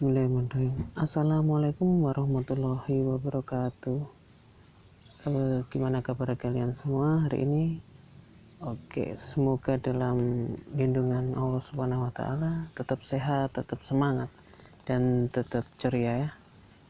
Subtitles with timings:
[0.00, 0.96] Bismillahirrahmanirrahim.
[0.96, 4.00] Assalamualaikum warahmatullahi wabarakatuh.
[5.28, 7.64] Eh, gimana kabar kalian semua hari ini?
[8.64, 14.32] Oke, semoga dalam lindungan Allah Subhanahu wa taala tetap sehat, tetap semangat
[14.88, 16.30] dan tetap ceria ya.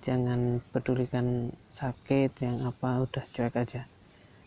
[0.07, 3.91] Jangan pedulikan sakit yang apa udah cuek aja.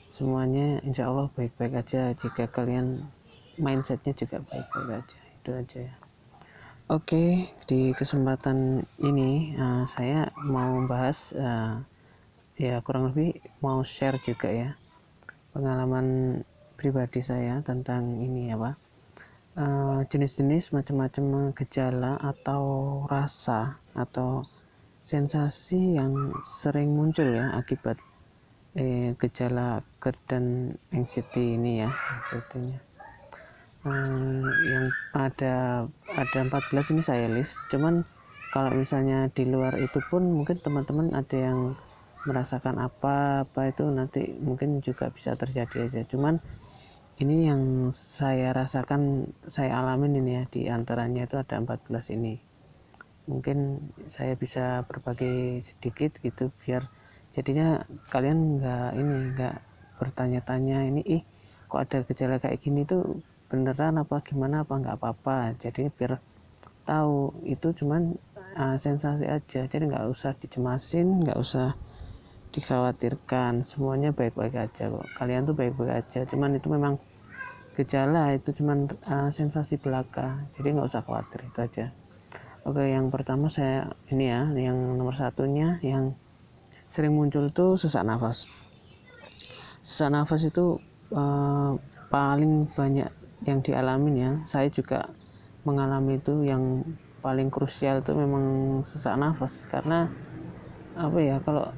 [0.07, 3.11] Semuanya insya Allah baik-baik aja jika kalian
[3.59, 5.19] mindsetnya juga baik-baik aja.
[5.19, 6.02] Itu aja ya.
[6.91, 11.79] Oke, di kesempatan ini uh, saya mau bahas uh,
[12.59, 14.75] ya kurang lebih mau share juga ya
[15.55, 16.43] pengalaman
[16.75, 18.75] pribadi saya tentang ini apa
[19.55, 22.63] uh, jenis-jenis macam-macam gejala atau
[23.07, 24.43] rasa atau
[24.99, 27.95] sensasi yang sering muncul ya akibat
[28.75, 30.35] eh, gejala GERD
[30.91, 31.89] anxiety ini ya
[32.19, 32.92] anxiety-nya
[33.83, 37.59] hmm, yang ada ada 14 ini saya list.
[37.69, 38.03] Cuman
[38.51, 41.75] kalau misalnya di luar itu pun mungkin teman-teman ada yang
[42.23, 46.01] merasakan apa apa itu nanti mungkin juga bisa terjadi aja.
[46.07, 46.39] Cuman
[47.21, 52.39] ini yang saya rasakan saya alamin ini ya di antaranya itu ada 14 ini.
[53.27, 56.87] Mungkin saya bisa berbagi sedikit gitu biar
[57.33, 59.55] jadinya kalian nggak ini nggak
[59.97, 61.23] bertanya-tanya ini ih
[61.65, 63.23] kok ada gejala kayak gini tuh
[63.53, 65.53] beneran apa gimana apa nggak apa-apa.
[65.61, 66.17] Jadi biar
[66.89, 68.17] tahu itu cuman
[68.57, 69.69] uh, sensasi aja.
[69.69, 71.77] Jadi nggak usah dicemasin nggak usah
[72.49, 73.61] dikhawatirkan.
[73.61, 75.05] Semuanya baik-baik aja kok.
[75.13, 76.25] Kalian tuh baik-baik aja.
[76.25, 76.97] Cuman itu memang
[77.77, 80.49] gejala itu cuman uh, sensasi belaka.
[80.57, 81.85] Jadi nggak usah khawatir itu aja.
[82.65, 86.17] Oke yang pertama saya ini ya yang nomor satunya yang
[86.89, 88.49] sering muncul tuh sesak nafas.
[89.85, 90.81] Sesak nafas itu
[91.13, 91.77] uh,
[92.09, 94.31] paling banyak yang dialamin ya.
[94.47, 95.11] Saya juga
[95.63, 96.83] mengalami itu yang
[97.23, 99.67] paling krusial itu memang sesak nafas.
[99.67, 100.11] Karena
[100.93, 101.71] apa ya kalau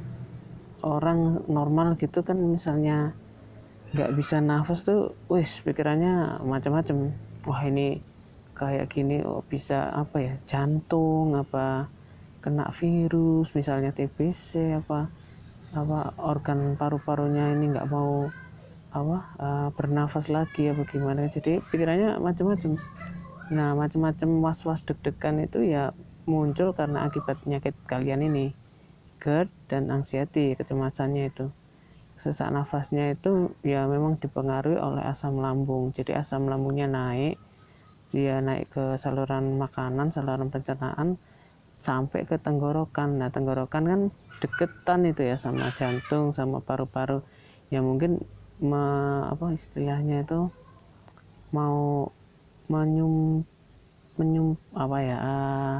[0.85, 3.13] orang normal gitu kan misalnya
[3.95, 7.13] nggak bisa nafas tuh wis pikirannya macam-macam.
[7.45, 8.01] Wah ini
[8.55, 11.91] kayak gini oh bisa apa ya jantung apa
[12.39, 15.11] kena virus misalnya TBC apa
[15.75, 18.31] apa organ paru-parunya ini nggak mau
[18.95, 22.79] apa uh, bernafas lagi ya bagaimana jadi pikirannya macam-macam
[23.51, 25.91] nah macam-macam was-was deg-degan itu ya
[26.25, 28.51] muncul karena akibat penyakit kalian ini.
[29.21, 31.49] GERD dan anxiety kecemasannya itu.
[32.19, 35.95] Sesak nafasnya itu ya memang dipengaruhi oleh asam lambung.
[35.95, 37.39] Jadi asam lambungnya naik
[38.13, 41.17] dia naik ke saluran makanan saluran pencernaan
[41.79, 43.17] sampai ke tenggorokan.
[43.17, 44.01] Nah tenggorokan kan
[44.43, 47.25] deketan itu ya sama jantung sama paru-paru.
[47.73, 48.21] Ya mungkin
[48.61, 48.83] me,
[49.27, 50.47] apa istilahnya itu
[51.51, 52.09] mau
[52.71, 53.45] menyum
[54.15, 55.77] menyum apa ya uh,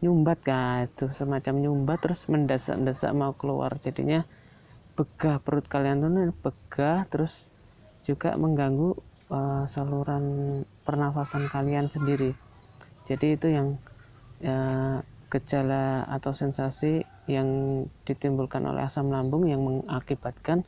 [0.00, 3.74] nyumbat kan itu semacam nyumbat terus mendesak-desak mau keluar.
[3.76, 4.24] Jadinya
[4.94, 6.10] begah perut kalian tuh
[6.42, 7.46] begah terus
[8.06, 8.98] juga mengganggu
[9.30, 12.32] uh, saluran pernafasan kalian sendiri.
[13.04, 13.76] Jadi itu yang
[14.44, 20.64] uh, gejala atau sensasi yang ditimbulkan oleh asam lambung yang mengakibatkan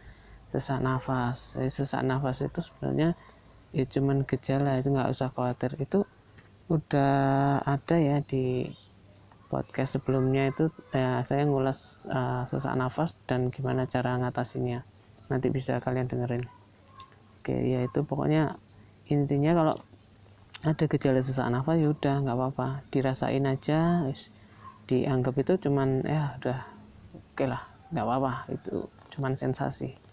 [0.51, 1.55] sesak nafas.
[1.55, 3.15] Jadi sesak nafas itu sebenarnya
[3.71, 5.79] ya cuman gejala itu nggak usah khawatir.
[5.79, 6.05] Itu
[6.71, 8.67] udah ada ya di
[9.51, 14.83] podcast sebelumnya itu ya, saya ngulas uh, sesak nafas dan gimana cara ngatasinya.
[15.31, 16.43] Nanti bisa kalian dengerin.
[17.41, 18.59] Oke ya itu pokoknya
[19.11, 19.75] intinya kalau
[20.67, 22.69] ada gejala sesak nafas ya udah nggak apa-apa.
[22.91, 24.07] Dirasain aja
[24.91, 26.59] dianggap itu cuman ya udah
[27.35, 27.63] oke lah
[27.95, 28.33] nggak apa-apa.
[28.51, 30.10] Itu cuman sensasi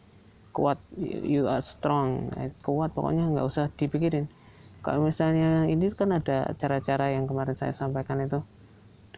[0.57, 2.33] kuat you are strong.
[2.41, 4.25] Eh, kuat pokoknya nggak usah dipikirin.
[4.81, 8.41] Kalau misalnya ini kan ada cara-cara yang kemarin saya sampaikan itu.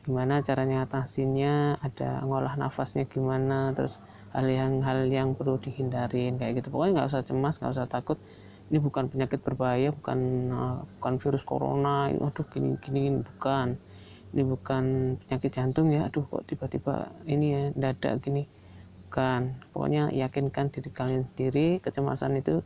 [0.04, 4.04] Gimana caranya atasinya ada ngolah nafasnya gimana terus
[4.36, 6.76] hal yang hal yang perlu dihindarin kayak gitu.
[6.76, 8.20] Pokoknya nggak usah cemas nggak usah takut.
[8.70, 10.20] Ini bukan penyakit berbahaya bukan
[10.52, 12.12] uh, bukan virus corona.
[12.12, 13.80] Aduh gini gini bukan.
[14.36, 14.84] Ini bukan
[15.24, 16.12] penyakit jantung ya.
[16.12, 18.59] Aduh kok tiba-tiba ini ya dadak gini
[19.10, 19.58] bukan.
[19.74, 22.62] Pokoknya yakinkan diri kalian sendiri kecemasan itu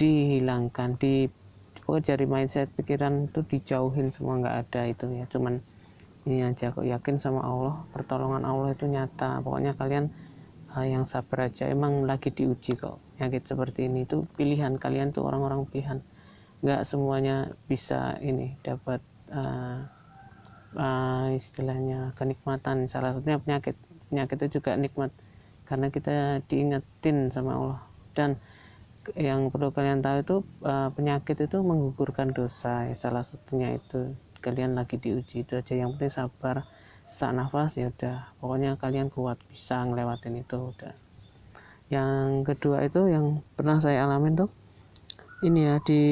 [0.00, 1.28] dihilangkan di
[1.84, 5.28] pokoknya dari mindset pikiran itu dijauhin semua nggak ada itu ya.
[5.28, 5.60] Cuman
[6.24, 9.44] ini aja kok yakin sama Allah pertolongan Allah itu nyata.
[9.44, 10.08] Pokoknya kalian
[10.72, 14.08] uh, yang sabar aja emang lagi diuji kok penyakit seperti ini.
[14.08, 16.00] Itu pilihan kalian tuh orang-orang pilihan.
[16.64, 19.04] Nggak semuanya bisa ini dapat
[19.36, 19.84] uh,
[20.80, 22.88] uh, istilahnya kenikmatan.
[22.88, 23.76] Salah satunya penyakit
[24.08, 25.12] penyakit itu juga nikmat
[25.72, 27.80] karena kita diingetin sama Allah.
[28.12, 28.36] Dan
[29.16, 30.36] yang perlu kalian tahu itu
[30.68, 32.92] uh, penyakit itu menggugurkan dosa ya.
[32.92, 34.12] Salah satunya itu
[34.44, 35.72] kalian lagi diuji itu aja.
[35.72, 36.56] Yang penting sabar
[37.08, 38.36] sesak nafas ya udah.
[38.36, 40.92] Pokoknya kalian kuat bisa ngelewatin itu udah.
[41.88, 44.52] Yang kedua itu yang pernah saya alamin tuh
[45.40, 46.02] ini ya di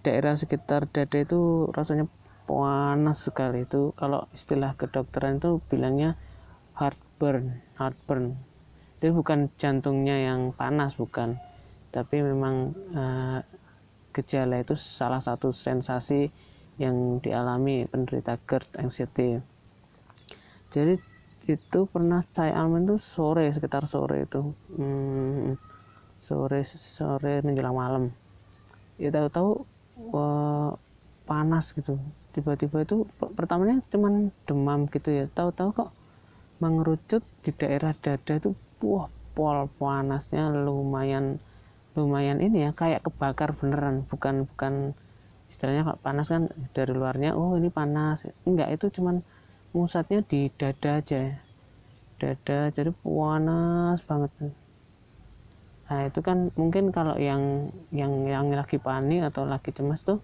[0.00, 2.08] daerah sekitar dada itu rasanya
[2.48, 3.68] panas sekali.
[3.68, 6.16] Itu kalau istilah kedokteran itu bilangnya
[6.80, 8.55] heartburn heartburn
[8.96, 11.36] itu bukan jantungnya yang panas bukan.
[11.92, 13.40] Tapi memang uh,
[14.16, 16.32] gejala itu salah satu sensasi
[16.80, 19.40] yang dialami penderita GERD anxiety.
[20.72, 20.96] Jadi
[21.46, 24.40] itu pernah saya alami itu sore sekitar sore itu.
[24.76, 25.56] Hmm,
[26.20, 28.04] sore sore menjelang malam.
[28.96, 29.68] Ya tahu-tahu
[31.28, 32.00] panas gitu.
[32.32, 35.24] Tiba-tiba itu pertamanya cuman demam gitu ya.
[35.32, 35.90] Tahu-tahu kok
[36.60, 41.36] mengerucut di daerah dada itu wah pol panasnya lumayan
[41.96, 44.04] lumayan ini ya kayak kebakar beneran.
[44.08, 44.92] Bukan bukan
[45.48, 48.28] istilahnya kalau panas kan dari luarnya oh ini panas.
[48.48, 49.24] Enggak itu cuman
[49.72, 51.40] musatnya di dada aja.
[52.16, 54.32] Dada jadi panas banget.
[55.86, 60.18] Nah itu kan mungkin kalau yang yang yang lagi panik atau lagi cemas tuh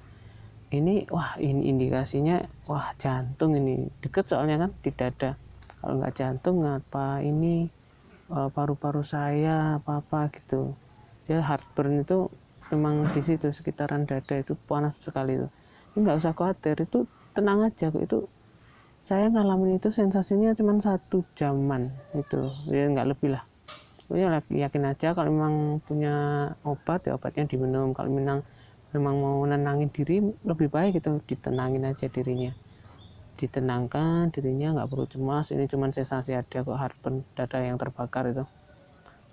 [0.72, 3.88] ini wah ini indikasinya wah jantung ini.
[4.00, 5.36] Deket soalnya kan di dada.
[5.80, 7.68] Kalau nggak jantung apa ini
[8.32, 10.72] paru-paru saya apa apa gitu.
[11.28, 12.32] Ya heartburn itu
[12.72, 15.48] memang di situ sekitaran dada itu panas sekali itu.
[15.98, 17.04] Nggak usah khawatir itu
[17.36, 18.28] tenang aja itu
[19.02, 23.44] saya ngalamin itu sensasinya cuma satu jaman itu ya nggak lebih lah.
[24.08, 26.14] Pokoknya yakin aja kalau memang punya
[26.64, 27.92] obat ya obatnya diminum.
[27.92, 28.40] Kalau memang
[28.92, 32.52] memang mau nenangin diri lebih baik itu ditenangin aja dirinya
[33.36, 38.44] ditenangkan dirinya nggak perlu cemas ini cuma sensasi ada kok heartburn dada yang terbakar itu.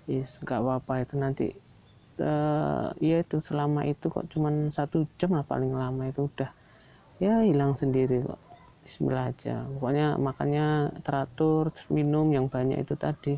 [0.08, 1.46] Yes nggak apa-apa itu nanti
[2.20, 6.50] uh, ya itu selama itu kok cuman satu jam lah paling lama itu udah.
[7.20, 8.40] Ya hilang sendiri kok.
[8.80, 9.68] Bismillah aja.
[9.76, 13.36] Pokoknya makannya teratur minum yang banyak itu tadi.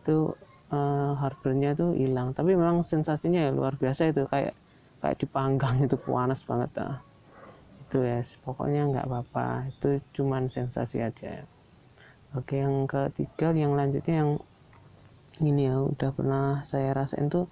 [0.00, 0.32] Itu
[0.72, 2.32] uh, heartburnnya itu hilang.
[2.32, 4.56] Tapi memang sensasinya ya luar biasa itu kayak
[5.04, 6.98] kayak dipanggang itu panas banget ah.
[7.88, 9.72] Itu ya pokoknya nggak apa-apa.
[9.72, 11.48] Itu cuman sensasi aja
[12.36, 14.30] oke yang ketiga yang lanjutnya yang
[15.40, 17.48] ini ya udah pernah saya rasain tuh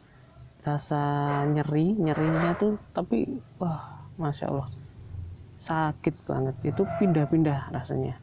[0.61, 1.01] rasa
[1.49, 4.69] nyeri nyerinya tuh tapi wah masya allah
[5.57, 6.55] sakit banget.
[6.63, 8.21] Itu pindah-pindah rasanya.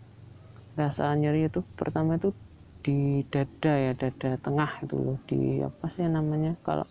[0.78, 2.30] Rasa nyeri itu pertama itu
[2.84, 6.84] di dada ya dada tengah itu di apa sih namanya kalau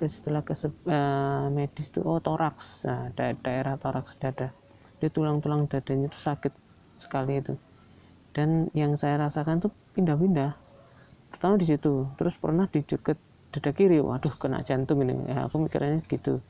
[0.00, 2.88] ke setelah ke uh, medis itu oh toraks.
[2.88, 4.48] Nah, da daerah toraks dada.
[4.96, 6.56] Di tulang-tulang dadanya itu sakit
[6.96, 7.52] sekali itu.
[8.32, 10.56] Dan yang saya rasakan tuh pindah-pindah.
[11.28, 12.08] Pertama di situ.
[12.16, 13.20] Terus pernah di deket
[13.52, 14.00] dada kiri.
[14.00, 15.28] Waduh kena jantung ini.
[15.28, 16.40] Ya, aku mikirnya gitu.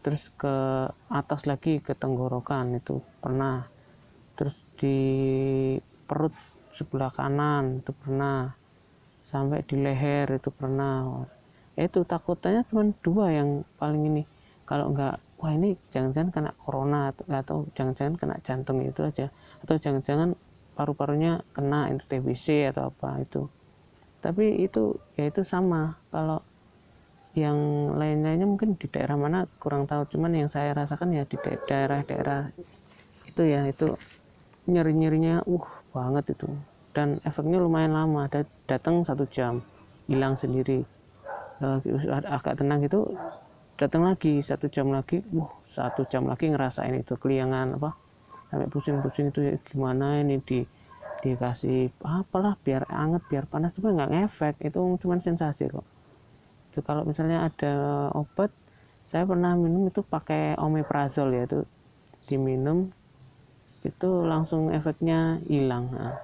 [0.00, 3.04] Terus ke atas lagi ke tenggorokan itu.
[3.20, 3.68] Pernah.
[4.32, 4.96] Terus di
[6.08, 6.32] perut
[6.72, 8.56] sebelah kanan itu pernah.
[9.28, 11.28] Sampai di leher itu pernah
[11.78, 14.22] itu takutnya cuma dua yang paling ini.
[14.66, 19.30] Kalau enggak wah ini jangan-jangan kena corona atau, jangan-jangan kena jantung itu aja.
[19.62, 20.34] Atau jangan-jangan
[20.74, 23.46] paru-parunya kena itu TBC atau apa itu.
[24.18, 25.94] Tapi itu ya itu sama.
[26.10, 26.42] Kalau
[27.38, 30.02] yang lain-lainnya mungkin di daerah mana kurang tahu.
[30.10, 32.50] Cuman yang saya rasakan ya di daerah-daerah
[33.30, 33.94] itu ya itu
[34.66, 36.50] nyeri-nyerinya uh banget itu.
[36.90, 38.26] Dan efeknya lumayan lama.
[38.26, 39.62] Ada datang satu jam
[40.10, 40.97] hilang sendiri
[42.28, 43.04] agak tenang itu
[43.78, 47.94] datang lagi satu jam lagi uh satu jam lagi ngerasain itu keliangan apa
[48.50, 50.64] sampai pusing-pusing itu ya, gimana ini di
[51.18, 55.82] dikasih apalah biar anget biar panas tapi nggak ngefek itu cuma sensasi kok.
[56.70, 57.74] Itu kalau misalnya ada
[58.14, 58.54] obat
[59.02, 61.64] saya pernah minum itu pakai omeprazol ya itu
[62.28, 62.92] diminum
[63.80, 66.20] itu langsung efeknya hilang nah,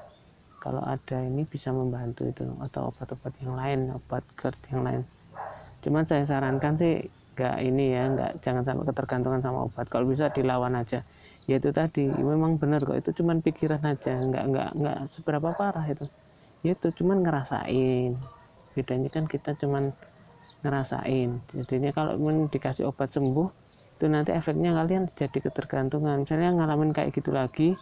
[0.61, 5.03] kalau ada ini bisa membantu itu atau obat-obat yang lain obat GERD yang lain
[5.85, 6.93] cuman saya sarankan sih
[7.35, 9.87] nggak ini ya nggak jangan sampai ketergantungan sama obat.
[9.93, 11.03] Kalau bisa dilawan aja.
[11.51, 12.97] Ya itu tadi memang benar kok.
[12.97, 16.07] Itu cuman pikiran aja nggak nggak nggak seberapa parah itu.
[16.65, 18.17] Ya itu cuman ngerasain.
[18.75, 19.93] Bedanya kan kita cuman
[20.65, 21.31] ngerasain.
[21.53, 22.15] Jadinya kalau
[22.49, 23.49] dikasih obat sembuh
[23.95, 26.25] itu nanti efeknya kalian jadi ketergantungan.
[26.25, 27.77] Misalnya ngalamin kayak gitu lagi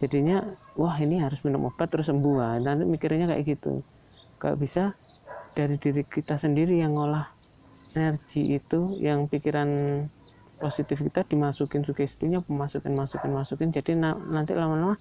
[0.00, 0.40] jadinya
[0.74, 3.80] wah ini harus minum obat terus sembuh nanti mikirnya kayak gitu.
[4.40, 4.92] Kalau bisa
[5.52, 7.28] dari diri kita sendiri yang ngolah
[7.92, 9.68] energi itu yang pikiran
[10.56, 13.68] positif kita dimasukin sugestinya masukin masukin masukin.
[13.74, 14.96] Jadi na nanti lama-lama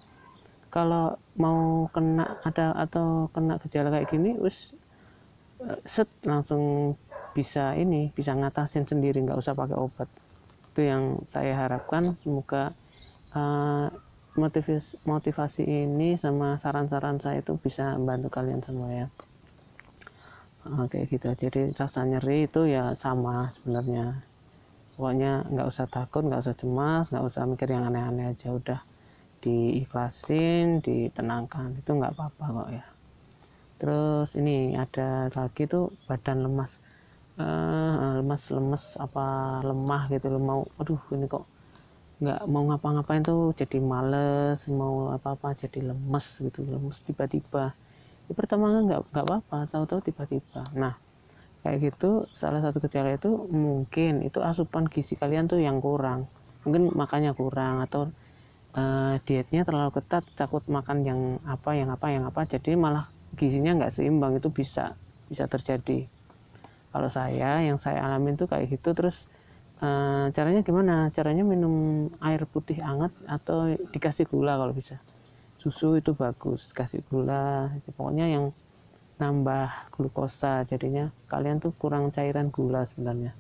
[0.72, 4.74] kalau mau kena ada atau kena gejala kayak gini us
[5.64, 6.96] eh, set langsung
[7.32, 10.10] bisa ini bisa ngatasin sendiri nggak usah pakai obat.
[10.72, 12.16] Itu yang saya harapkan.
[12.16, 12.76] Semoga
[13.36, 13.88] uh,
[14.36, 19.08] motivasi motivasi ini sama saran-saran saya itu bisa membantu kalian semua ya
[20.66, 21.28] oke gitu.
[21.34, 24.22] Jadi rasa nyeri itu ya sama sebenarnya.
[24.94, 28.54] Pokoknya nggak usah takut nggak usah cemas nggak usah mikir yang aneh-aneh aja.
[28.54, 28.80] Udah
[29.42, 31.82] diikhlasin ditenangkan.
[31.82, 32.86] Itu nggak apa-apa kok ya.
[33.82, 36.78] Terus ini ada lagi tuh badan lemas.
[37.42, 41.48] Uh, lemas lemes apa lemah gitu loh mau aduh ini kok
[42.22, 43.50] nggak mau ngapa-ngapain tuh.
[43.58, 47.74] Jadi males mau apa-apa jadi lemes gitu lemes tiba-tiba
[48.34, 50.96] pertama nggak nggak apa-apa tahu-tahu tiba-tiba nah
[51.62, 56.26] kayak gitu salah satu gejala itu mungkin itu asupan gizi kalian tuh yang kurang
[56.66, 58.10] mungkin makannya kurang atau
[58.78, 63.06] uh, dietnya terlalu ketat takut makan yang apa yang apa yang apa jadi malah
[63.38, 64.98] gizinya nggak seimbang itu bisa
[65.30, 66.10] bisa terjadi
[66.92, 69.30] kalau saya yang saya alamin tuh kayak gitu terus
[69.82, 71.10] Uh, caranya gimana?
[71.10, 75.02] Caranya minum air putih hangat atau dikasih gula kalau bisa.
[75.62, 77.70] Susu itu bagus, kasih gula.
[77.94, 78.50] Pokoknya yang
[79.22, 80.66] nambah glukosa.
[80.66, 83.38] Jadinya kalian tuh kurang cairan gula sebenarnya.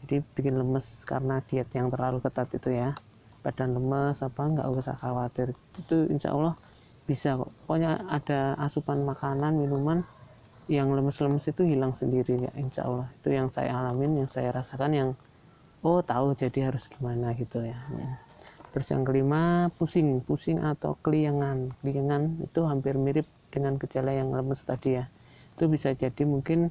[0.00, 2.96] Jadi bikin lemes karena diet yang terlalu ketat itu ya.
[3.44, 5.52] Badan lemes apa nggak usah khawatir.
[5.76, 6.56] Itu insya Allah
[7.04, 7.52] bisa kok.
[7.68, 10.08] Pokoknya ada asupan makanan, minuman
[10.72, 13.12] yang lemes-lemes itu hilang sendiri ya insya Allah.
[13.20, 15.10] Itu yang saya alamin, yang saya rasakan yang
[15.84, 17.78] oh tahu jadi harus gimana gitu ya
[18.74, 20.20] terus yang kelima pusing.
[20.24, 25.08] Pusing atau keliangan keliangan itu hampir mirip dengan gejala yang lemes tadi ya.
[25.56, 26.70] Itu bisa jadi mungkin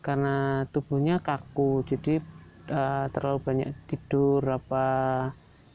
[0.00, 1.82] karena tubuhnya kaku.
[1.86, 2.18] Jadi
[2.70, 4.84] uh, terlalu banyak tidur apa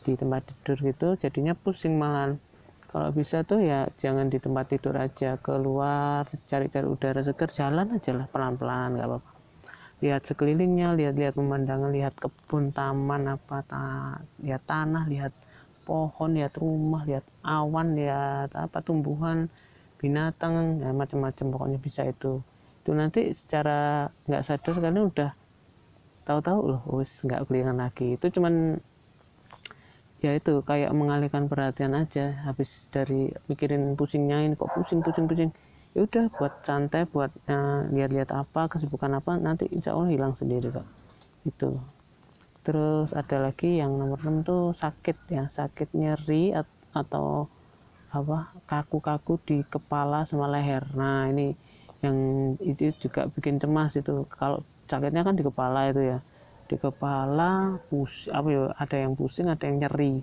[0.08, 2.40] di tempat tidur gitu jadinya pusing malah
[2.88, 5.36] kalau bisa tuh ya jangan di tempat tidur aja.
[5.44, 9.32] Keluar cari-cari udara segar jalan aja lah pelan-pelan nggak apa-apa.
[10.00, 13.84] Lihat sekelilingnya lihat-lihat pemandangan lihat kebun taman apa ta
[14.40, 15.34] lihat tanah lihat
[15.88, 19.48] pohon lihat rumah lihat awan lihat apa tumbuhan
[19.96, 22.44] binatang ya macam-macam pokoknya bisa itu.
[22.84, 25.32] Itu nanti secara nggak sadar kalian udah
[26.28, 28.20] tahu-tahu loh wis nggak kelingan lagi.
[28.20, 28.84] Itu cuman
[30.20, 32.44] ya itu kayak mengalihkan perhatian aja.
[32.44, 35.52] Habis dari mikirin pusingnya ini kok pusing pusing pusing.
[35.96, 40.70] Ya udah buat santai buat uh, lihat-lihat apa kesibukan apa nanti insya Allah hilang sendiri
[40.70, 40.86] kok
[41.48, 41.80] itu
[42.68, 46.44] terus ada lagi yang nomor 6 tuh sakit ya sakit nyeri
[47.02, 47.48] atau
[48.18, 48.38] apa
[48.72, 50.84] kaku-kaku di kepala sama leher.
[51.00, 51.48] Nah ini
[52.04, 52.18] yang
[52.72, 54.12] itu juga bikin cemas itu.
[54.40, 54.60] Kalau
[54.92, 56.20] sakitnya kan di kepala itu ya.
[56.70, 60.14] Di kepala pus apa ya ada yang pusing ada yang nyeri.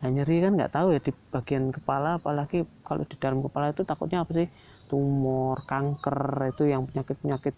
[0.00, 3.82] Nah nyeri kan nggak tahu ya di bagian kepala apalagi kalau di dalam kepala itu
[3.84, 4.48] takutnya apa sih?
[4.88, 6.18] Tumor kanker
[6.52, 7.54] itu yang penyakit penyakit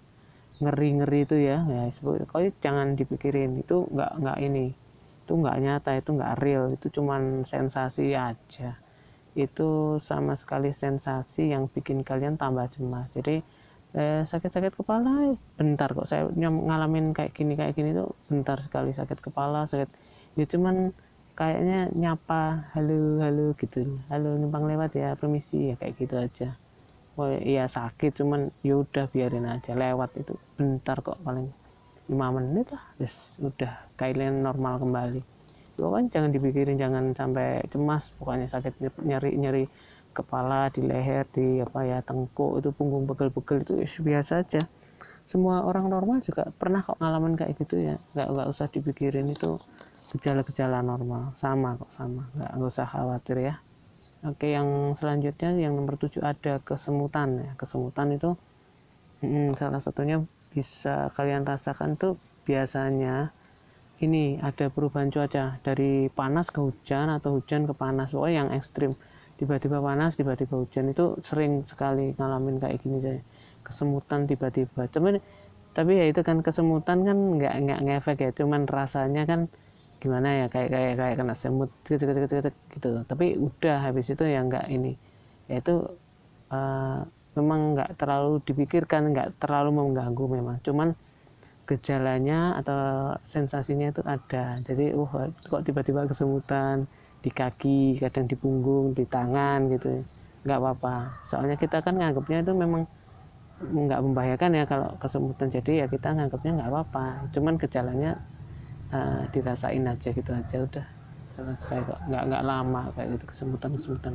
[0.63, 1.83] ngeri ngeri itu ya ya
[2.31, 4.67] kau jangan dipikirin itu nggak nggak ini.
[5.27, 6.65] Itu nggak nyata itu nggak real.
[6.77, 8.79] Itu cuman sensasi aja.
[9.35, 13.11] Itu sama sekali sensasi yang bikin kalian tambah cemas.
[13.17, 13.43] Jadi
[13.99, 19.19] eh, sakit-sakit kepala bentar kok saya ngalamin kayak gini kayak gini tuh bentar sekali sakit
[19.19, 19.91] kepala sakit.
[20.39, 20.95] Ya cuman
[21.35, 23.99] kayaknya nyapa halo halo gitu.
[24.13, 26.62] Halo numpang lewat ya permisi ya kayak gitu aja
[27.17, 30.35] oh iya sakit cuman yaudah biarin aja lewat itu.
[30.57, 31.49] Bentar kok paling
[32.09, 32.85] lima menit lah.
[32.97, 35.21] Yes udah kalian normal kembali.
[35.77, 38.13] Pokoknya jangan dipikirin jangan sampai cemas.
[38.17, 39.65] Pokoknya sakit nyeri nyeri
[40.13, 44.63] kepala di leher di apa ya tengkuk itu punggung pegel-pegel itu yes, biasa aja.
[45.25, 47.97] Semua orang normal juga pernah kok ngalamin kayak gitu ya.
[48.13, 49.57] Nggak nggak usah dipikirin itu
[50.13, 51.33] gejala-gejala normal.
[51.37, 52.29] Sama kok sama.
[52.37, 53.55] Nggak usah khawatir ya
[54.23, 57.51] Oke, yang selanjutnya yang nomor 7 ada kesemutan ya.
[57.59, 58.39] Kesemutan itu
[59.19, 60.23] hmm, salah satunya
[60.55, 62.15] bisa kalian rasakan tuh
[62.47, 63.35] biasanya
[63.99, 68.15] ini ada perubahan cuaca dari panas ke hujan atau hujan ke panas.
[68.15, 68.95] Pokoknya yang ekstrim.
[69.43, 73.19] Tiba-tiba panas, tiba-tiba hujan itu sering sekali ngalamin kayak gini saya.
[73.67, 74.87] Kesemutan tiba-tiba.
[74.87, 75.19] Tapi
[75.75, 79.51] tapi ya itu kan kesemutan kan nggak nggak ngefek ya, cuman rasanya kan
[80.03, 82.91] gimana ya kayak kayak kayak kena semut gitu, gitu, gitu, gitu.
[83.07, 84.99] tapi udah habis itu ya nggak ini.
[85.47, 85.87] Ya itu
[86.51, 87.07] uh,
[87.39, 90.59] memang nggak terlalu dipikirkan nggak terlalu mengganggu memang.
[90.67, 90.99] Cuman
[91.71, 94.59] gejalanya atau sensasinya itu ada.
[94.67, 96.91] Jadi uh kok tiba-tiba kesemutan
[97.23, 100.03] di kaki kadang di punggung di tangan gitu.
[100.43, 101.23] Nggak apa-apa.
[101.31, 102.83] Soalnya kita kan nganggapnya itu memang
[103.63, 105.47] nggak membahayakan ya kalau kesemutan.
[105.47, 107.07] Jadi ya kita nganggapnya nggak apa-apa.
[107.31, 108.19] Cuman gejalanya
[108.93, 110.87] uh, dirasain aja gitu aja udah.
[111.33, 111.99] Selesai kok.
[112.07, 114.15] Nggak nggak lama kayak gitu kesemutan kesemutan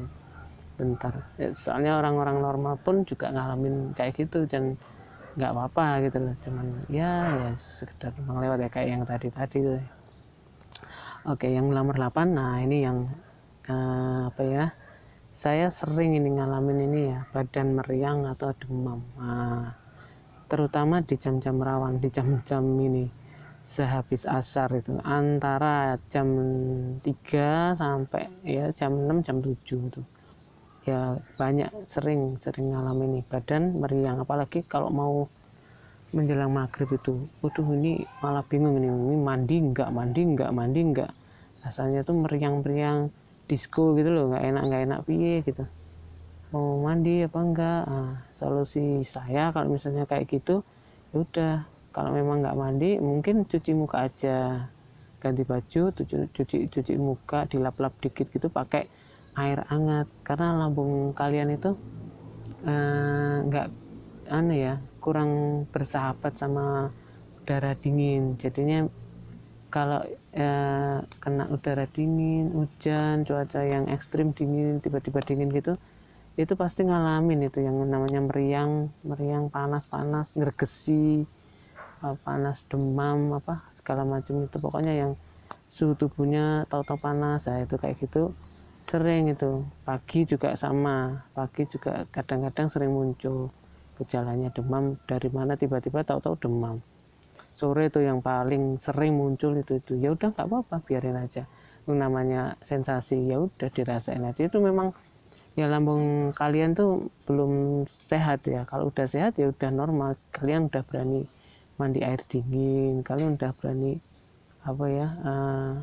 [0.78, 1.14] bentar.
[1.42, 4.78] Ya, soalnya orang-orang normal pun juga ngalamin kayak gitu dan
[5.38, 6.36] nggak apa-apa gitu loh.
[6.42, 9.82] Cuman ya ya sekedar lewat ya kayak yang tadi tadi tuh.
[11.28, 13.10] Oke yang nomor 8 nah ini yang
[13.68, 14.66] uh, apa ya?
[15.34, 19.06] Saya sering ini ngalamin ini ya badan meriang atau demam.
[19.22, 19.70] Nah,
[20.50, 23.27] terutama di jam-jam rawan di jam-jam ini
[23.68, 26.32] sehabis asar itu antara jam
[27.04, 30.02] 3 sampai ya jam 6 jam 7 itu.
[30.88, 35.28] Ya banyak sering sering ngalamin nih badan meriang apalagi kalau mau
[36.16, 37.28] menjelang maghrib itu.
[37.44, 41.12] Waduh ini malah bingung ini, ini mandi enggak mandi enggak mandi enggak
[41.60, 43.12] rasanya tuh meriang-meriang
[43.52, 45.00] disco gitu loh nggak enak nggak enak.
[45.04, 45.68] Piye gitu.
[46.56, 50.64] Mau mandi apa enggak nah, solusi saya kalau misalnya kayak gitu
[51.12, 54.38] ya udah kalau memang nggak mandi mungkin cuci muka aja.
[55.18, 58.86] Ganti baju cuci cuci, cuci muka dilap-lap dikit gitu pakai
[59.42, 60.06] air hangat.
[60.28, 61.74] Karena lambung kalian itu
[62.70, 63.68] eh, nggak
[64.30, 64.74] eh, aneh ya
[65.04, 65.32] kurang
[65.74, 66.94] bersahabat sama
[67.42, 68.38] udara dingin.
[68.38, 68.86] Jadinya
[69.74, 70.02] kalau
[70.38, 75.74] eh, kena udara dingin, hujan, cuaca yang ekstrim dingin, tiba-tiba dingin gitu,
[76.40, 78.72] itu pasti ngalamin itu yang namanya meriang,
[79.10, 81.37] meriang panas-panas, ngergesi, eh,
[82.24, 84.58] panas demam apa segala macam itu.
[84.58, 85.12] Pokoknya yang
[85.68, 88.34] suhu tubuhnya tahu-tahu panas, ya itu kayak gitu.
[88.88, 89.68] Sering itu.
[89.84, 91.28] Pagi juga sama.
[91.36, 93.52] Pagi juga kadang-kadang sering muncul
[94.00, 94.96] gejalanya demam.
[95.04, 96.80] Dari mana tiba-tiba tahu-tahu demam.
[97.52, 99.98] Sore itu yang paling sering muncul itu itu.
[99.98, 101.50] Ya udah nggak apa-apa biarin aja.
[101.90, 104.46] Namanya sensasi ya udah dirasain aja.
[104.46, 104.94] Itu memang
[105.58, 108.64] ya lambung kalian tuh belum sehat ya.
[108.70, 110.16] Kalau udah sehat ya udah normal.
[110.32, 111.26] Kalian udah berani
[111.78, 113.02] mandi air dingin.
[113.02, 113.98] Kalian udah berani
[114.68, 115.74] apa ya uh,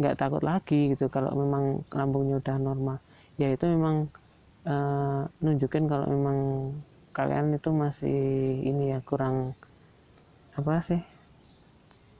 [0.00, 2.98] nggak takut lagi gitu kalau memang lambungnya udah normal.
[3.38, 4.10] Ya itu memang
[4.66, 6.38] uh, nunjukin kalau memang
[7.14, 8.20] kalian itu masih
[8.62, 9.54] ini ya kurang
[10.54, 11.02] apa sih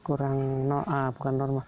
[0.06, 1.64] kurang no ah, bukan normal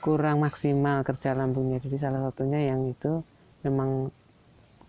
[0.00, 1.78] kurang maksimal kerja lambungnya.
[1.78, 3.20] Jadi salah satunya yang itu
[3.62, 4.08] memang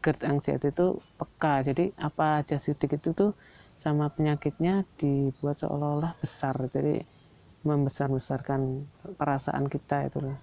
[0.01, 1.61] GERD anxiety itu peka.
[1.61, 3.31] Jadi apa aja sedikit itu tuh
[3.75, 6.55] sama penyakitnya dibuat seolah-olah besar.
[6.69, 7.01] Jadi
[7.61, 8.85] membesar-besarkan
[9.17, 10.37] perasaan kita itu loh.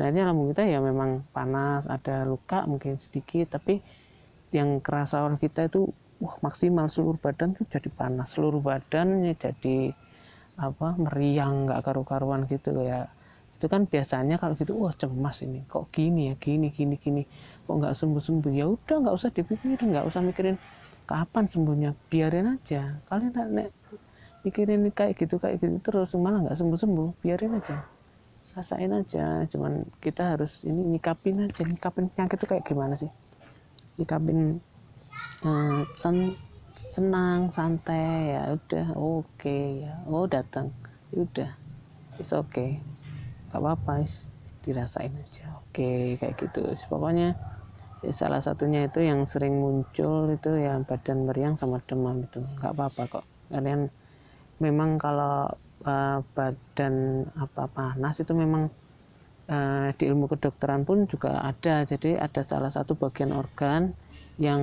[0.00, 3.84] Nah ini lambung kita ya memang panas ada luka mungkin sedikit tapi
[4.50, 8.34] yang kerasa oleh kita itu wah maksimal seluruh badan tuh jadi panas.
[8.34, 9.94] Seluruh badannya jadi
[10.58, 13.06] apa meriang nggak karu-karuan gitu ya.
[13.60, 15.62] Itu kan biasanya kalau gitu wah cemas ini.
[15.68, 16.34] Kok gini ya?
[16.40, 17.22] Gini gini gini.
[17.68, 20.56] Kok nggak sembuh sembuh ya udah nggak usah dipikirin nggak usah mikirin
[21.10, 21.90] kapan sembuhnya?
[22.06, 23.02] Biarin aja.
[23.10, 23.74] Kalian nek
[24.46, 27.82] mikirin kayak gitu kayak gitu terus malah nggak sembuh sembuh biarin aja.
[28.54, 29.42] Rasain aja.
[29.50, 31.66] Cuman kita harus ini nyikapin aja.
[31.66, 33.10] Nyikapin penyakit itu kayak gimana sih?
[33.98, 34.62] Nyikapin
[35.42, 36.38] uh, sen
[36.80, 38.38] senang santai.
[38.38, 39.94] Ya udah oke okay, ya.
[40.06, 40.70] Oh datang.
[41.10, 41.50] Ya udah.
[42.22, 42.78] It's okay.
[43.50, 44.30] Gak apa-apa is.
[44.62, 45.58] Dirasain aja.
[45.58, 46.62] Oke okay, kayak gitu.
[46.86, 47.59] Pokoknya ya
[48.08, 52.40] salah satunya itu yang sering muncul itu ya badan meriang sama demam itu.
[52.40, 53.24] Nggak apa-apa kok.
[53.52, 53.92] Kalian
[54.56, 55.52] memang kalau
[55.84, 58.72] uh, badan apa panas itu memang
[59.52, 61.84] uh, di ilmu kedokteran pun juga ada.
[61.84, 63.92] Jadi ada salah satu bagian organ
[64.40, 64.60] yang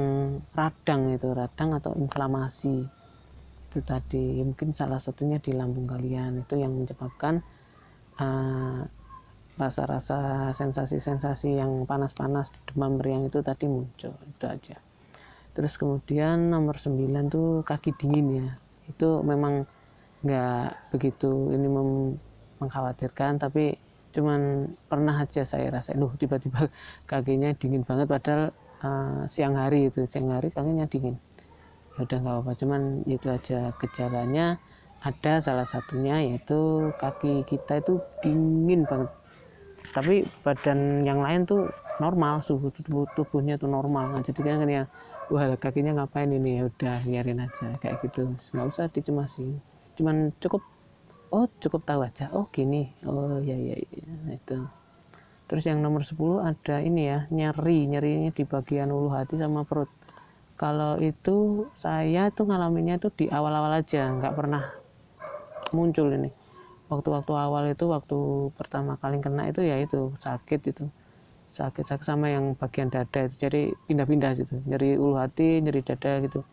[0.57, 2.89] radang itu radang atau inflamasi
[3.69, 4.41] itu tadi.
[4.41, 7.45] Mungkin salah satunya di lambung kalian itu yang menyebabkan
[8.17, 8.89] rasa
[9.57, 14.77] rasa-rasa sensasi-sensasi yang panas-panas demam meriang itu tadi muncul itu aja.
[15.57, 18.49] Terus kemudian nomor 9 tuh kaki dingin ya.
[18.85, 19.65] Itu memang
[20.21, 21.65] nggak begitu ini
[22.61, 23.77] mengkhawatirkan tapi
[24.13, 26.69] cuman pernah aja saya rasa duh tiba-tiba
[27.09, 28.49] kakinya dingin banget padahal
[28.81, 31.17] uh, siang hari itu siang hari kakinya dingin.
[31.97, 34.61] Ya udah nggak apa-apa cuman itu aja gejalanya.
[34.97, 39.09] Ada salah satunya yaitu kaki kita itu dingin banget
[39.97, 44.13] tapi badan yang lain tuh normal suhu tubuh tubuhnya tuh normal.
[44.13, 44.85] Nah, jadi kan ya
[45.33, 46.61] wah kakinya ngapain ini?
[46.61, 48.29] Ya udah biarin aja kayak gitu.
[48.53, 49.57] Nggak usah dicemasin
[49.97, 50.61] cuman cukup
[51.33, 52.29] oh cukup tahu aja.
[52.29, 52.93] Oh gini.
[53.09, 54.37] Oh ya ya, ya.
[54.37, 54.69] Itu.
[55.49, 57.89] Terus yang nomor 10 ada ini ya nyeri.
[57.89, 59.89] Nyerinya di bagian ulu hati sama perut.
[60.61, 64.13] Kalau itu saya tuh ngalaminnya itu di awal-awal aja.
[64.13, 64.61] Nggak pernah
[65.73, 66.36] muncul ini
[66.87, 68.17] waktu-waktu awal itu waktu
[68.55, 70.85] pertama kali kena itu ya itu sakit itu.
[71.51, 73.35] Sakit sakit sama yang bagian dada itu.
[73.35, 74.55] Jadi pindah-pindah gitu.
[74.67, 76.43] Nyeri ulu hati nyeri dada gitu.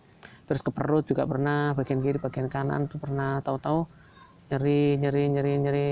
[0.44, 3.38] Terus ke perut juga pernah bagian kiri bagian kanan tuh pernah.
[3.40, 3.86] Tahu-tahu
[4.50, 5.90] nyeri nyeri nyeri nyeri.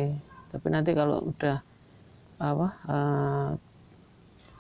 [0.50, 1.57] Tapi nanti kalau udah
[2.42, 3.50] apa uh,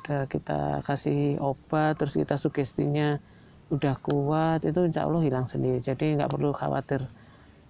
[0.02, 3.18] udah kita kasih obat terus kita sugestinya
[3.74, 5.80] udah kuat itu insya Allah hilang sendiri.
[5.82, 7.08] Jadi nggak perlu khawatir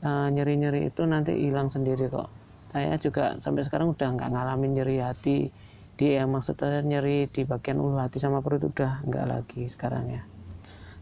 [0.03, 2.29] uh, nyeri-nyeri itu nanti hilang sendiri kok.
[2.75, 5.49] Saya juga sampai sekarang udah nggak ngalamin nyeri hati.
[5.49, 5.63] Di
[5.93, 10.23] di ya maksudnya nyeri di bagian ulu hati sama perut udah enggak lagi sekarang ya.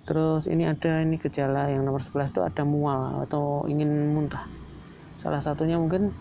[0.04, 4.44] Terus ini ada ini gejala yang nomor 11 itu ada mual atau ingin muntah
[5.20, 6.16] salah satunya mungkin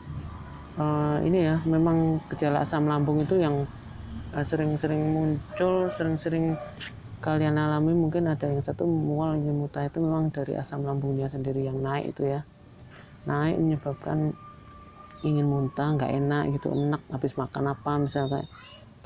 [0.75, 3.63] uh, ini ya memang gejala asam lambung itu yang
[4.35, 6.59] eh, sering-sering uh, muncul sering-sering
[7.19, 7.95] kalian alami.
[7.95, 12.15] Mungkin ada yang satu mual ingin muntah itu memang dari asam lambungnya sendiri yang naik
[12.15, 12.43] itu ya
[13.27, 14.35] naik menyebabkan
[15.23, 18.47] ingin muntah nggak enak gitu enak habis makan apa misalnya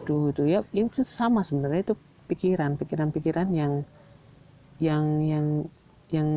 [0.02, 1.96] aduh itu ya itu sama sebenarnya itu
[2.30, 3.74] pikiran pikiran-pikiran yang
[4.78, 5.46] yang yang
[6.14, 6.30] yang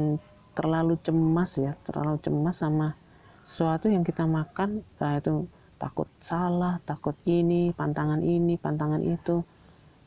[0.57, 2.97] terlalu cemas ya terlalu cemas sama
[3.45, 5.45] sesuatu yang kita makan nah itu
[5.77, 9.45] takut salah takut ini pantangan ini pantangan itu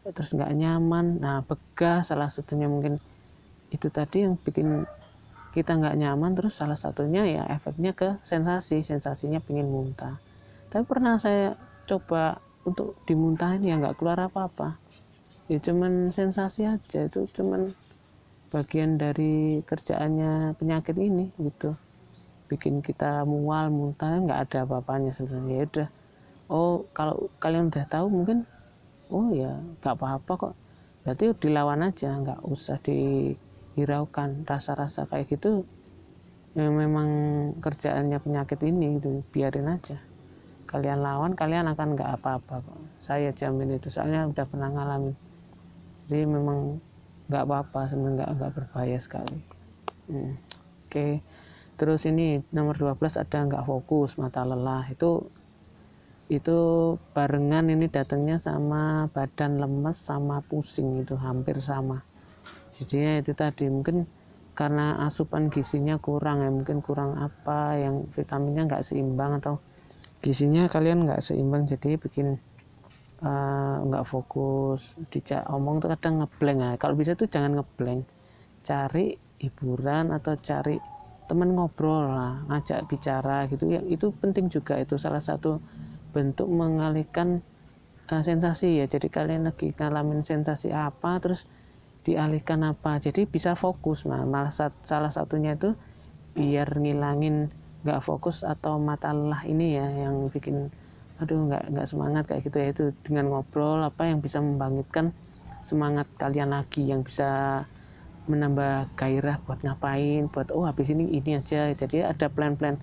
[0.10, 2.98] terus nggak nyaman nah begah salah satunya mungkin
[3.70, 4.90] itu tadi yang bikin
[5.50, 10.22] kita nggak nyaman terus salah satunya ya efeknya ke sensasi sensasinya pingin muntah.
[10.70, 11.58] Tapi pernah saya
[11.90, 14.78] coba untuk dimuntahin ya nggak keluar apa-apa.
[15.50, 17.74] Ya cuman sensasi aja itu cuman
[18.54, 21.74] bagian dari kerjaannya penyakit ini gitu.
[22.46, 25.56] Bikin kita mual muntah nggak ada apa-apanya sebenarnya.
[25.58, 25.90] Ya udah.
[26.50, 28.46] Oh kalau kalian udah tahu mungkin
[29.10, 30.56] oh ya nggak apa-apa kok.
[31.02, 33.34] Berarti dilawan aja nggak usah di
[33.80, 35.64] hiraukan rasa-rasa kayak gitu
[36.58, 37.08] yang memang
[37.62, 39.98] kerjaannya penyakit ini gitu biarin aja.
[40.70, 42.80] Kalian lawan kalian akan nggak apa-apa kok.
[43.02, 45.16] Saya jamin itu soalnya udah pernah ngalamin.
[46.10, 46.78] Jadi memang
[47.30, 49.40] nggak apa-apa sebenarnya nggak nggak berbahaya sekali.
[50.10, 50.42] Hmm.
[50.90, 51.22] oke
[51.78, 54.90] terus ini nomor 12 ada nggak fokus mata lelah.
[54.90, 55.30] Itu
[56.30, 56.58] itu
[57.18, 62.06] barengan ini datangnya sama badan lemes sama pusing itu hampir sama
[62.80, 64.08] jadinya itu tadi mungkin
[64.56, 69.60] karena asupan gizinya kurang ya mungkin kurang apa yang vitaminnya nggak seimbang atau
[70.20, 72.40] gizinya kalian nggak seimbang jadi bikin
[73.24, 78.04] eh, nggak uh, fokus dijak omong tuh kadang ngeblank ya kalau bisa tuh jangan ngeblank
[78.64, 80.76] cari hiburan atau cari
[81.30, 83.70] teman ngobrol lah ngajak bicara gitu.
[83.70, 85.62] Ya itu penting juga itu salah satu
[86.12, 87.46] bentuk mengalihkan
[88.10, 88.86] uh, sensasi ya.
[88.90, 91.46] Jadi kalian lagi ngalamin sensasi apa terus
[92.04, 92.98] dialihkan apa.
[93.02, 94.52] Jadi bisa fokus nah malah
[94.84, 95.76] salah satunya itu
[96.34, 97.52] biar ngilangin
[97.84, 100.68] nggak fokus atau mata lelah ini ya yang bikin
[101.20, 102.68] aduh nggak nggak semangat kayak gitu ya.
[102.72, 105.12] Itu dengan ngobrol apa yang bisa membangkitkan
[105.60, 107.64] semangat kalian lagi yang bisa
[108.30, 111.72] menambah gairah buat ngapain buat oh habis ini ini aja.
[111.74, 112.80] Jadi ada plan-plan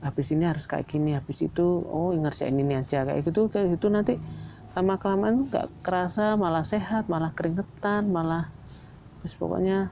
[0.00, 3.08] habis ini harus kayak gini habis itu oh ngerjain ini aja.
[3.08, 4.20] Kayak gitu kayak gitu nanti
[4.70, 8.50] lama kelamaan nggak kerasa malah sehat malah keringetan malah
[9.20, 9.90] terus pokoknya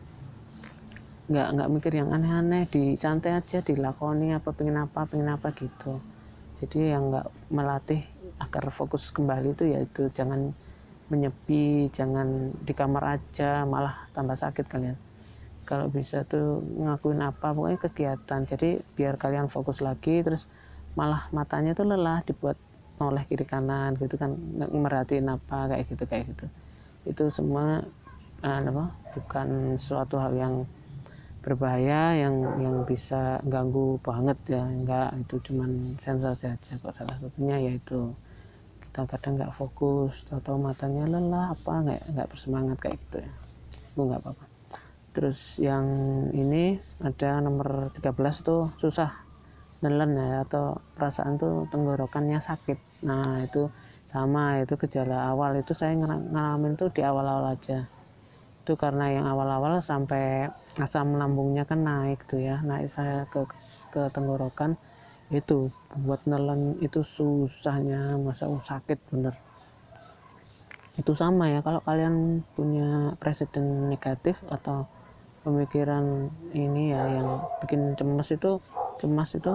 [1.29, 6.01] nggak nggak mikir yang aneh-aneh di santai aja dilakoni apa pengen apa pengen apa gitu.
[6.57, 8.01] Jadi yang nggak melatih
[8.41, 10.57] agar fokus kembali itu ya itu jangan
[11.13, 14.97] menyepi jangan di kamar aja malah tambah sakit kalian.
[15.69, 18.41] Kalau bisa tuh ngakuin apa pokoknya kegiatan.
[18.49, 20.49] Jadi biar kalian fokus lagi terus
[20.97, 22.57] malah matanya tuh lelah dibuat
[22.99, 26.47] noleh kiri kanan gitu kan merhatiin apa kayak gitu kayak gitu.
[27.07, 27.83] Itu semua
[28.43, 30.55] uh, apa bukan suatu hal yang
[31.39, 35.15] berbahaya yang yang bisa ganggu banget ya enggak.
[35.23, 36.93] Itu cuman sensasi aja kok.
[36.93, 38.13] Salah satunya yaitu
[38.83, 43.33] kita kadang nggak fokus atau matanya lelah apa nggak nggak bersemangat kayak gitu ya.
[43.95, 44.45] Itu nggak apa-apa.
[45.15, 45.87] Terus yang
[46.31, 49.29] ini ada nomor 13 tuh susah
[49.83, 53.71] nelen ya atau perasaan tuh tenggorokannya sakit nah itu
[54.09, 55.61] sama itu gejala awal.
[55.61, 57.85] Itu saya ngalamin tuh di awal-awal aja.
[58.65, 60.49] Itu karena yang awal-awal sampai
[60.81, 63.45] asam lambungnya kan naik tuh ya naik saya ke
[63.93, 64.81] ke tenggorokan.
[65.29, 69.37] Itu buat nelen itu susahnya masa sakit bener.
[70.97, 74.89] Itu sama ya kalau kalian punya presiden negatif atau
[75.47, 77.29] pemikiran ini ya yang
[77.63, 78.59] bikin cemas itu
[78.99, 79.55] cemas itu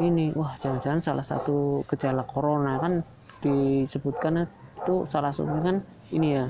[0.00, 3.04] ini wah jangan-jangan salah satu gejala corona kan
[3.44, 4.48] disebutkan
[4.80, 5.76] itu salah satunya kan
[6.10, 6.46] ini ya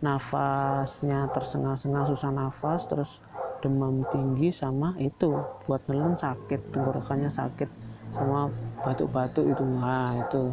[0.00, 3.22] nafasnya tersengal-sengal susah nafas terus
[3.60, 5.36] demam tinggi sama itu
[5.68, 7.68] buat nelen sakit tenggorokannya sakit
[8.10, 8.50] sama
[8.82, 9.62] batuk-batuk itu.
[9.62, 10.50] Nah itu.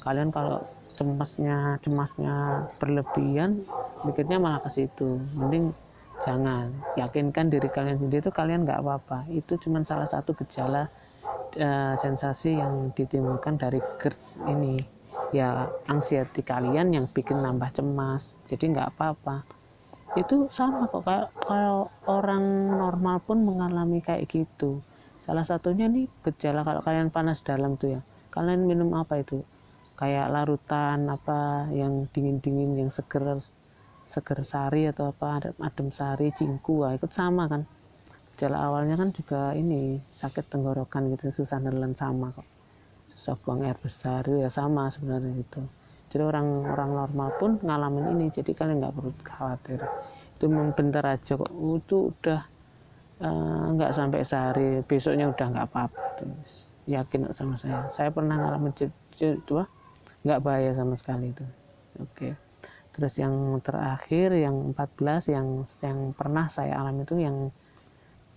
[0.00, 0.62] Kalian kalau
[0.94, 3.66] cemasnya cemasnya berlebihan
[4.06, 5.20] mikirnya malah ke situ.
[5.36, 5.74] Mending
[6.22, 6.70] jangan.
[6.94, 9.28] Yakinkan diri kalian sendiri itu kalian nggak apa-apa.
[9.28, 10.88] Itu cuma salah satu gejala
[11.58, 14.18] uh, sensasi yang ditimbulkan dari GERD
[14.50, 14.76] ini.
[15.34, 19.42] Ya anxiety kalian yang bikin nambah cemas jadi nggak apa-apa.
[20.14, 21.02] Itu sama kok
[21.42, 24.78] kalau orang normal pun mengalami kayak gitu.
[25.18, 28.00] Salah satunya nih gejala kalau kalian panas dalam tuh ya.
[28.30, 29.42] Kalian minum apa itu?
[29.98, 33.38] Kayak larutan apa yang dingin-dingin yang seger
[34.04, 37.64] seger sari atau apa adem sari cingku ikut sama kan
[38.34, 42.46] gejala awalnya kan juga ini sakit tenggorokan gitu susah nelen sama kok.
[43.14, 45.62] Susah buang air besar ya sama sebenarnya itu
[46.14, 49.82] jadi orang-orang normal pun ngalamin ini jadi kalian nggak perlu khawatir.
[50.38, 51.50] Itu bentar aja kok.
[51.50, 52.40] Itu udah
[53.18, 57.90] uh, nggak sampai sehari besoknya udah nggak apa-apa terus yakin sama saya.
[57.90, 59.58] Saya pernah ngalamin itu
[60.22, 61.42] nggak bahaya sama sekali itu.
[61.98, 62.38] Oke.
[62.94, 67.50] Terus yang terakhir yang 14 yang yang pernah saya alami itu yang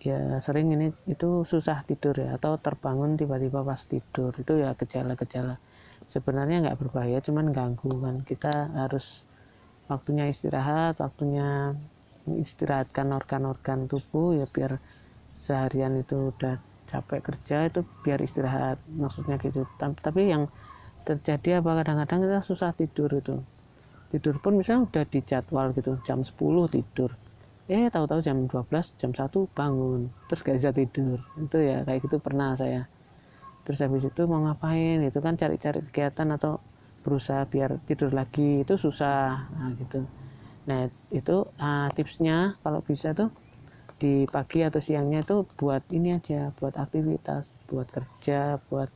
[0.07, 4.31] ya sering ini itu susah tidur ya atau terbangun tiba-tiba pas tidur.
[4.39, 5.59] Itu ya gejala-gejala.
[6.07, 8.23] Sebenarnya nggak berbahaya cuman ganggu kan.
[8.23, 9.27] Kita harus
[9.91, 11.75] waktunya istirahat waktunya
[12.27, 14.79] istirahatkan organ-organ tubuh ya biar
[15.31, 19.67] seharian itu udah capek kerja itu biar istirahat maksudnya gitu.
[19.79, 20.47] Tapi yang
[21.03, 23.43] terjadi apa kadang-kadang kita susah tidur itu.
[24.07, 26.31] Tidur pun misalnya udah dijadwal gitu jam 10
[26.71, 27.11] tidur
[27.67, 30.07] eh tahu-tahu jam 12 jam 1 bangun.
[30.31, 31.19] Terus gak bisa tidur.
[31.35, 32.87] Itu ya kayak gitu pernah saya.
[33.67, 35.03] Terus habis itu mau ngapain?
[35.03, 36.63] Itu kan cari-cari kegiatan atau
[37.03, 38.63] berusaha biar tidur lagi.
[38.63, 39.51] Itu susah.
[39.51, 40.07] Nah gitu.
[40.71, 43.31] Nah itu uh, tipsnya kalau bisa tuh
[43.97, 48.87] di pagi atau siangnya itu buat ini aja buat aktivitas buat kerja buat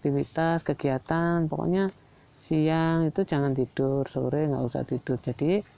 [0.00, 1.44] aktivitas kegiatan.
[1.52, 1.92] Pokoknya
[2.40, 5.20] siang itu jangan tidur sore nggak usah tidur.
[5.20, 5.75] Jadi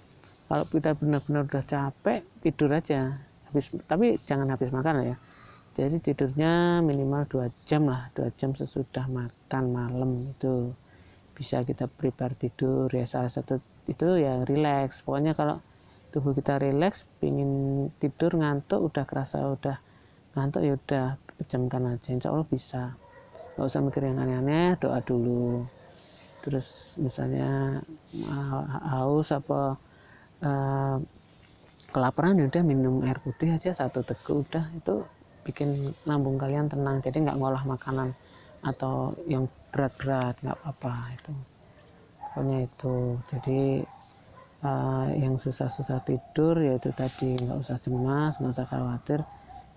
[0.49, 3.21] kalau kita benar-benar udah capek tidur aja.
[3.53, 5.17] Habis tapi jangan habis makan ya.
[5.77, 10.73] Jadi tidurnya minimal dua jam lah dua jam sesudah makan malam itu.
[11.37, 15.05] Bisa kita prepare tidur ya salah satu itu ya relax.
[15.05, 15.61] Pokoknya kalau
[16.09, 19.77] tubuh kita relax pingin tidur ngantuk udah kerasa udah
[20.33, 21.07] ngantuk ya udah
[21.37, 22.09] pejamkan aja.
[22.17, 22.97] Insya Allah bisa.
[23.55, 25.69] Nggak usah mikir yang aneh-aneh doa dulu.
[26.41, 27.85] Terus misalnya
[28.89, 29.77] haus apa
[30.45, 30.97] uh,
[31.89, 34.69] kelaparan ya udah minum air putih aja satu teguk udah.
[34.77, 35.09] Itu
[35.47, 38.13] bikin lambung kalian tenang jadi nggak ngolah makanan
[38.61, 41.33] atau yang berat-berat nggak apa-apa itu.
[42.21, 42.97] Pokoknya itu.
[43.33, 43.61] Jadi
[44.63, 49.21] uh, yang susah-susah tidur yaitu tadi nggak usah cemas nggak usah khawatir.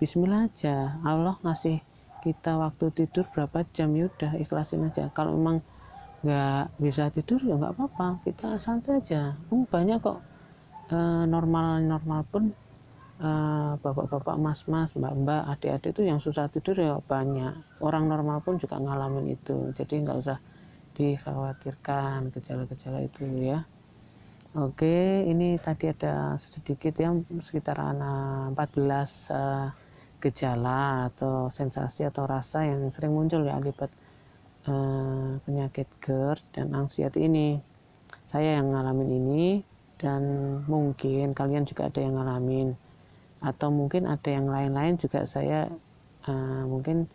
[0.02, 0.97] Bismillah aja.
[1.06, 1.80] Allah ngasih
[2.21, 5.10] kita waktu tidur berapa jam ya udah ikhlasin aja.
[5.13, 5.62] Kalau memang
[6.21, 8.21] nggak bisa tidur ya nggak apa-apa.
[8.26, 9.38] Kita santai aja.
[9.50, 10.30] Um, banyak kok
[11.27, 12.43] normal-normal pun
[13.82, 17.54] bapak-bapak, mas-mas, mbak-mbak, adik-adik itu yang susah tidur ya banyak.
[17.77, 19.69] Orang normal pun juga ngalamin itu.
[19.77, 20.41] Jadi nggak usah
[20.97, 23.62] dikhawatirkan gejala-gejala itu ya.
[24.58, 28.51] Oke, ini tadi ada sedikit yang sekitar 14
[29.32, 29.71] uh,
[30.19, 33.89] gejala atau sensasi atau rasa yang sering muncul ya akibat
[35.41, 37.58] penyakit GERD dan anxiety ini.
[38.21, 39.45] Saya yang ngalamin ini
[40.01, 40.23] dan
[40.65, 42.73] mungkin kalian juga ada yang ngalamin.
[43.37, 45.69] Atau mungkin ada yang lain-lain juga saya
[46.25, 47.05] uh, mungkin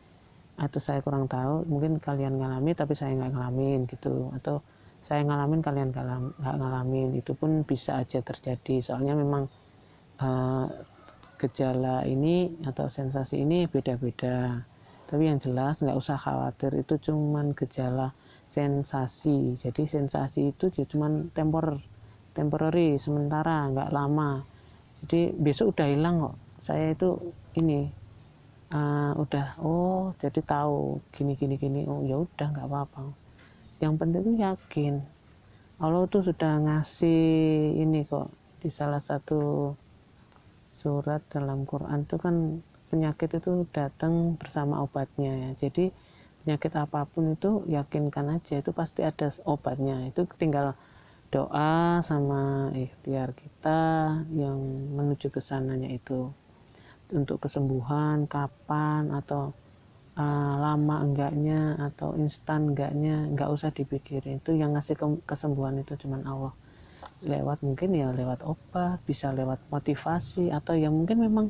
[0.56, 4.30] atau saya kurang tahu mungkin kalian ngalami tapi saya nggak ngalamin gitu.
[4.38, 4.62] Atau
[5.02, 7.18] saya ngalamin kalian nggak ngalamin.
[7.18, 8.78] Itu pun bisa aja terjadi.
[8.78, 9.50] Soalnya memang
[10.22, 10.70] uh,
[11.42, 14.62] gejala ini atau sensasi ini beda-beda.
[15.10, 18.14] Tapi yang jelas nggak usah khawatir itu cuman gejala
[18.46, 19.58] sensasi.
[19.58, 21.82] Jadi sensasi itu cuman temporer
[22.36, 24.44] temporary sementara nggak lama.
[25.00, 26.36] Jadi besok udah hilang kok.
[26.60, 27.88] Saya itu ini
[28.76, 31.80] uh, udah oh jadi tahu gini gini gini.
[31.88, 33.02] Oh ya udah nggak apa-apa.
[33.80, 34.94] Yang penting yakin.
[35.76, 37.24] Allah tuh sudah ngasih
[37.80, 39.72] ini kok di salah satu
[40.72, 45.50] surat dalam Quran itu kan penyakit itu datang bersama obatnya ya.
[45.68, 45.92] Jadi
[46.44, 50.08] penyakit apa pun itu yakinkan aja itu pasti ada obatnya.
[50.08, 50.72] Itu tinggal
[51.30, 53.80] doa sama ikhtiar kita
[54.30, 54.58] yang
[54.94, 56.30] menuju ke sananya itu.
[57.10, 59.54] Untuk kesembuhan kapan atau
[60.18, 64.42] uh, lama enggaknya atau instan enggaknya enggak usah dipikirin.
[64.42, 66.54] Itu yang ngasih ke kesembuhan itu cuman Allah.
[67.22, 71.46] Lewat mungkin ya lewat obat bisa lewat motivasi atau yang mungkin memang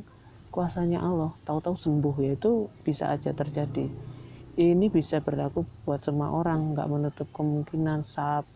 [0.53, 1.33] kuasanya Allah.
[1.45, 4.16] Tahu-tahu sembuh ya itu bisa aja terjadi
[4.57, 8.01] ini bisa berlaku buat semua orang nggak menutup kemungkinan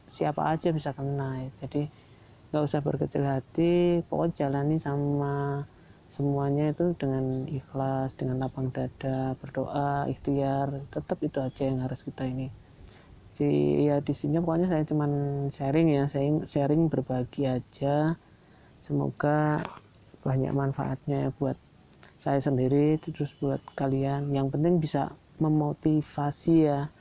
[0.10, 1.46] siapa aja bisa kena.
[1.46, 1.50] Ya.
[1.66, 1.82] jadi
[2.50, 5.64] nggak usah berkecil hati pokoknya jalani sama
[6.12, 12.28] semuanya itu dengan ikhlas dengan lapang dada berdoa ikhtiar tetap itu aja yang harus kita
[12.28, 12.52] ini.
[13.32, 15.12] Jadi ya di sini pokoknya saya cuman
[15.54, 18.20] sharing ya saya sharing berbagi aja.
[18.82, 19.64] Semoga
[20.26, 21.56] banyak manfaatnya ya buat
[22.20, 24.34] saya sendiri terus buat kalian.
[24.36, 26.94] Yang penting bisa memotivasi ya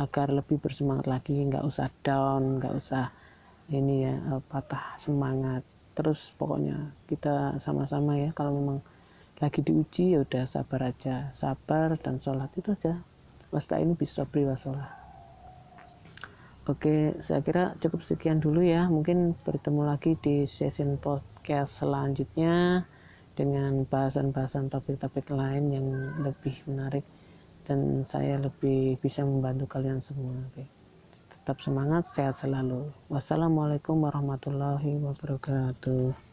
[0.00, 3.12] agar lebih bersemangat lagi nggak usah down nggak usah
[3.70, 5.62] ini ya eh, patah semangat.
[5.92, 8.78] Terus pokoknya kita sama-sama ya kalau memang
[9.38, 11.28] lagi diuji ya udah sabar aja.
[11.36, 13.04] Sabar dan sholat itu aja.
[13.52, 15.02] Wasta ini bisa beri wasolah
[16.62, 18.86] Oke, saya kira cukup sekian dulu ya.
[18.86, 22.86] Mungkin bertemu lagi di session podcast selanjutnya
[23.34, 25.86] dengan bahasan-bahasan topik-topik lain yang
[26.22, 27.02] lebih menarik
[27.66, 30.34] dan saya lebih bisa membantu kalian semua.
[30.50, 30.66] Oke.
[31.42, 32.90] Tetap semangat, sehat selalu.
[33.10, 36.31] Wassalamualaikum warahmatullahi wabarakatuh.